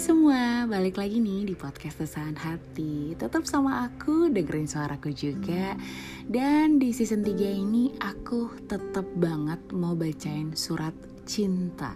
semua, 0.00 0.64
balik 0.64 0.96
lagi 0.96 1.20
nih 1.20 1.44
di 1.44 1.52
podcast 1.52 2.00
Desahan 2.00 2.32
Hati. 2.32 3.12
Tetap 3.20 3.44
sama 3.44 3.84
aku, 3.84 4.32
dengerin 4.32 4.64
suaraku 4.64 5.12
juga. 5.12 5.76
Dan 6.24 6.80
di 6.80 6.88
season 6.88 7.20
3 7.20 7.36
ini 7.36 7.92
aku 8.00 8.64
tetap 8.64 9.04
banget 9.20 9.60
mau 9.76 9.92
bacain 9.92 10.56
surat 10.56 10.96
cinta. 11.28 11.92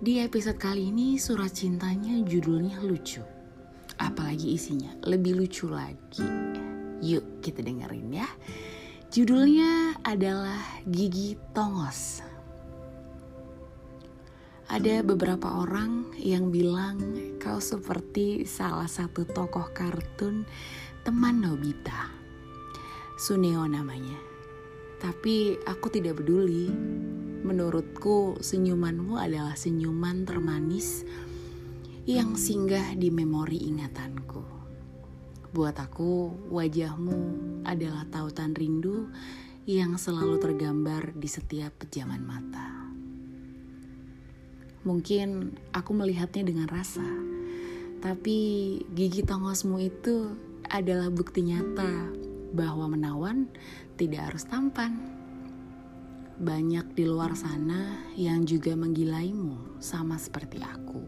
Di 0.00 0.24
episode 0.24 0.56
kali 0.56 0.88
ini 0.88 1.20
surat 1.20 1.52
cintanya 1.52 2.24
judulnya 2.24 2.80
lucu. 2.80 3.20
Apalagi 4.00 4.56
isinya, 4.56 4.96
lebih 5.04 5.44
lucu 5.44 5.68
lagi. 5.68 6.24
Yuk 7.04 7.44
kita 7.44 7.60
dengerin 7.60 8.16
ya. 8.16 8.28
Judulnya 9.12 10.00
adalah 10.08 10.80
Gigi 10.88 11.36
Tongos 11.52 12.33
ada 14.74 15.06
beberapa 15.06 15.62
orang 15.62 16.10
yang 16.18 16.50
bilang 16.50 16.98
kau 17.38 17.62
seperti 17.62 18.42
salah 18.42 18.90
satu 18.90 19.22
tokoh 19.22 19.70
kartun 19.70 20.42
teman 21.06 21.38
Nobita. 21.38 22.10
Suneo 23.14 23.62
namanya. 23.70 24.18
Tapi 24.98 25.54
aku 25.62 25.94
tidak 25.94 26.18
peduli. 26.18 26.66
Menurutku 27.46 28.34
senyumanmu 28.42 29.14
adalah 29.14 29.54
senyuman 29.54 30.26
termanis 30.26 31.06
yang 32.02 32.34
singgah 32.34 32.98
di 32.98 33.14
memori 33.14 33.70
ingatanku. 33.70 34.42
Buat 35.54 35.86
aku, 35.86 36.34
wajahmu 36.50 37.18
adalah 37.62 38.10
tautan 38.10 38.58
rindu 38.58 39.06
yang 39.70 39.94
selalu 39.94 40.42
tergambar 40.42 41.14
di 41.14 41.30
setiap 41.30 41.78
pejaman 41.78 42.26
mata. 42.26 42.83
Mungkin 44.84 45.56
aku 45.72 45.96
melihatnya 45.96 46.44
dengan 46.44 46.68
rasa, 46.68 47.04
tapi 48.04 48.36
gigi 48.92 49.24
tongosmu 49.24 49.80
itu 49.80 50.36
adalah 50.68 51.08
bukti 51.08 51.40
nyata 51.40 52.12
bahwa 52.52 52.92
menawan 52.92 53.48
tidak 53.96 54.28
harus 54.28 54.44
tampan. 54.44 55.00
Banyak 56.36 56.92
di 56.92 57.08
luar 57.08 57.32
sana 57.32 58.04
yang 58.12 58.44
juga 58.44 58.76
menggilaimu 58.76 59.80
sama 59.80 60.20
seperti 60.20 60.60
aku. 60.60 61.00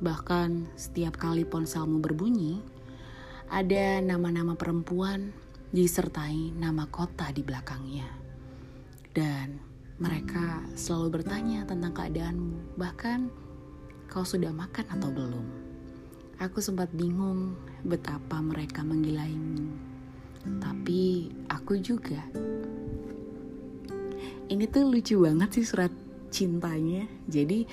Bahkan 0.00 0.78
setiap 0.78 1.20
kali 1.20 1.44
ponselmu 1.44 2.00
berbunyi, 2.00 2.64
ada 3.52 4.00
nama-nama 4.00 4.56
perempuan 4.56 5.36
disertai 5.68 6.56
nama 6.56 6.88
kota 6.88 7.28
di 7.28 7.44
belakangnya. 7.44 8.08
Dan 9.12 9.58
mereka 9.98 10.62
selalu 10.78 11.20
bertanya 11.20 11.66
tentang 11.66 11.90
keadaanmu, 11.90 12.78
bahkan 12.78 13.26
kau 14.06 14.22
sudah 14.22 14.54
makan 14.54 14.86
atau 14.94 15.10
belum. 15.10 15.46
Aku 16.38 16.62
sempat 16.62 16.94
bingung 16.94 17.58
betapa 17.82 18.38
mereka 18.38 18.86
menggilaimu, 18.86 19.74
tapi 20.62 21.34
aku 21.50 21.82
juga. 21.82 22.22
Ini 24.48 24.64
tuh 24.70 24.86
lucu 24.86 25.18
banget 25.18 25.58
sih 25.58 25.66
surat 25.66 25.90
cintanya. 26.30 27.10
Jadi 27.26 27.66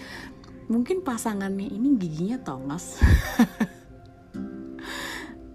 mungkin 0.66 1.06
pasangannya 1.06 1.70
ini 1.70 1.94
giginya 1.94 2.42
tongos. 2.42 3.00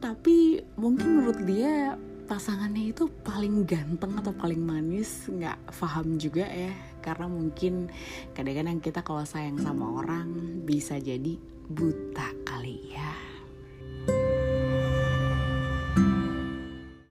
tapi 0.05 0.63
mungkin 0.79 1.19
menurut 1.19 1.41
dia 1.45 1.99
pasangannya 2.31 2.95
itu 2.95 3.11
paling 3.27 3.67
ganteng 3.67 4.15
atau 4.15 4.31
paling 4.31 4.63
manis 4.63 5.27
nggak 5.27 5.75
paham 5.75 6.15
juga 6.15 6.47
ya. 6.47 6.71
Karena 7.03 7.27
mungkin 7.27 7.91
kadang-kadang 8.39 8.79
kita 8.79 9.03
kalau 9.03 9.27
sayang 9.27 9.59
sama 9.59 9.99
orang 9.99 10.31
bisa 10.63 11.03
jadi 11.03 11.35
buta 11.67 12.31
kali 12.47 12.95
ya 12.95 13.30